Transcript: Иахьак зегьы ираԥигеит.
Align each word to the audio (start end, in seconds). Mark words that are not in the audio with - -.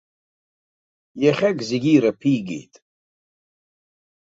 Иахьак 1.23 1.57
зегьы 1.69 1.91
ираԥигеит. 1.93 2.73